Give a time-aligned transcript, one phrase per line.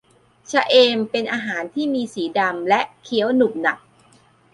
[0.51, 3.79] ชะเอมเป็นอาหารที่มีสีดำและเคี้ยวหนุบหนับ